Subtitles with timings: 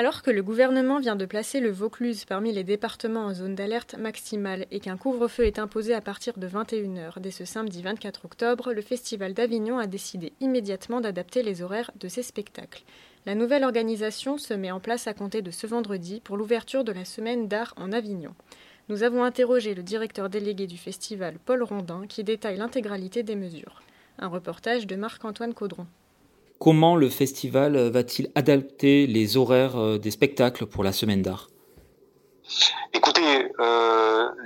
[0.00, 3.96] Alors que le gouvernement vient de placer le Vaucluse parmi les départements en zone d'alerte
[3.98, 8.72] maximale et qu'un couvre-feu est imposé à partir de 21h dès ce samedi 24 octobre,
[8.72, 12.82] le Festival d'Avignon a décidé immédiatement d'adapter les horaires de ses spectacles.
[13.26, 16.92] La nouvelle organisation se met en place à compter de ce vendredi pour l'ouverture de
[16.92, 18.34] la semaine d'art en Avignon.
[18.88, 23.82] Nous avons interrogé le directeur délégué du festival, Paul Rondin, qui détaille l'intégralité des mesures.
[24.18, 25.86] Un reportage de Marc-Antoine Caudron.
[26.60, 31.48] Comment le festival va-t-il adapter les horaires euh, des spectacles pour la semaine d'art?
[32.92, 33.99] Écoutez, euh,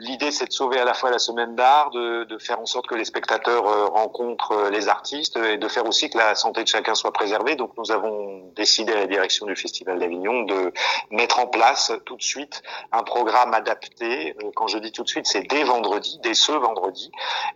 [0.05, 2.95] l'idée c'est de sauver à la fois la semaine d'art, de, faire en sorte que
[2.95, 6.69] les spectateurs euh, rencontrent euh, les artistes et de faire aussi que la santé de
[6.69, 7.55] chacun soit préservée.
[7.55, 10.73] Donc nous avons décidé à la direction du Festival d'Avignon de
[11.11, 14.35] mettre en place tout de suite un programme adapté.
[14.43, 17.11] Euh, quand je dis tout de suite, c'est dès vendredi, dès ce vendredi.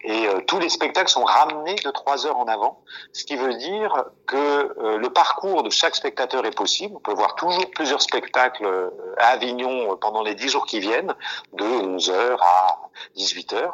[0.04, 2.80] Et tous les spectacles sont ramenés de trois heures en avant,
[3.12, 6.94] ce qui veut dire que le parcours de chaque spectateur est possible.
[6.96, 11.14] On peut voir toujours plusieurs spectacles à Avignon pendant les dix jours qui viennent,
[11.52, 12.78] de 11h à
[13.16, 13.70] 18h.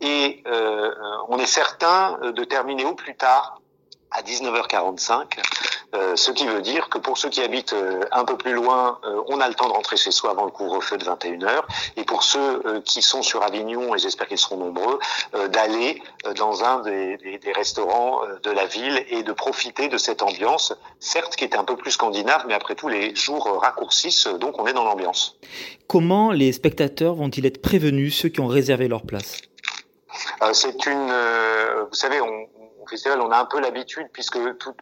[0.00, 0.92] Et euh,
[1.28, 3.60] on est certain de terminer au plus tard
[4.10, 5.40] à 19h45,
[5.94, 8.98] euh, ce qui veut dire que pour ceux qui habitent euh, un peu plus loin,
[9.04, 11.62] euh, on a le temps de rentrer chez soi avant le couvre-feu de 21h,
[11.96, 14.98] et pour ceux euh, qui sont sur Avignon, et j'espère qu'ils seront nombreux,
[15.34, 16.02] euh, d'aller
[16.36, 20.72] dans un des, des, des restaurants de la ville et de profiter de cette ambiance,
[20.98, 24.66] certes qui est un peu plus scandinave, mais après tout les jours raccourcissent, donc on
[24.66, 25.38] est dans l'ambiance.
[25.86, 29.40] Comment les spectateurs vont-ils être prévenus, ceux qui ont réservé leur place?
[30.52, 31.12] C'est une,
[31.88, 32.48] vous savez, on,
[32.82, 34.76] au festival, on a un peu l'habitude, puisque toute,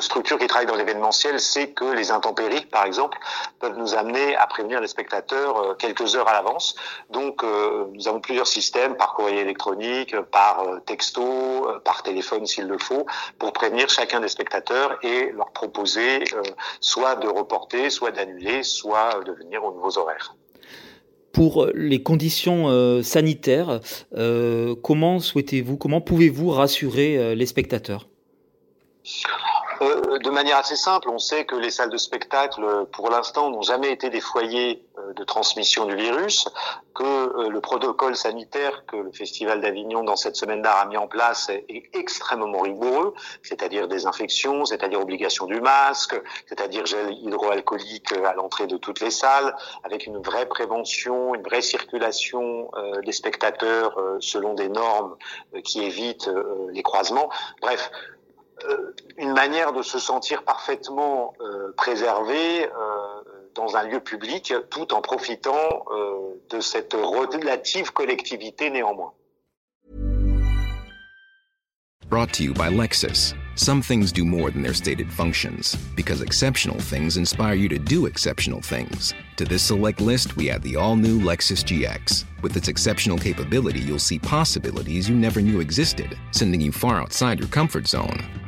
[0.00, 3.18] structure qui travaille dans l'événementiel sait que les intempéries, par exemple,
[3.58, 6.74] peuvent nous amener à prévenir les spectateurs quelques heures à l'avance.
[7.10, 12.78] Donc, euh, nous avons plusieurs systèmes, par courrier électronique, par texto, par téléphone s'il le
[12.78, 13.06] faut,
[13.38, 16.42] pour prévenir chacun des spectateurs et leur proposer euh,
[16.80, 20.34] soit de reporter, soit d'annuler, soit de venir aux nouveaux horaires
[21.32, 23.80] pour les conditions euh, sanitaires,
[24.16, 28.08] euh, comment souhaitez-vous, comment pouvez-vous rassurer euh, les spectateurs?
[29.80, 33.90] De manière assez simple, on sait que les salles de spectacle, pour l'instant, n'ont jamais
[33.90, 34.84] été des foyers
[35.16, 36.46] de transmission du virus,
[36.94, 41.06] que le protocole sanitaire que le Festival d'Avignon dans cette semaine d'art a mis en
[41.06, 48.66] place est extrêmement rigoureux, c'est-à-dire désinfection, c'est-à-dire obligation du masque, c'est-à-dire gel hydroalcoolique à l'entrée
[48.66, 49.54] de toutes les salles,
[49.84, 55.16] avec une vraie prévention, une vraie circulation euh, des spectateurs euh, selon des normes
[55.54, 56.30] euh, qui évitent
[56.72, 57.30] les croisements.
[57.60, 57.90] Bref,
[59.16, 61.34] une manière de se sentir parfaitement
[61.76, 62.68] préservé
[63.54, 69.12] dans un lieu public tout en profitant euh, de cette relative collectivité néanmoins.
[72.08, 73.34] Brought to you by Lexus.
[73.54, 78.06] Some things do more than their stated functions, because exceptional things inspire you to do
[78.06, 79.14] exceptional things.
[79.36, 82.24] To this select list, we add the all new Lexus GX.
[82.42, 87.38] With its exceptional capability, you'll see possibilities you never knew existed, sending you far outside
[87.38, 88.39] your comfort zone.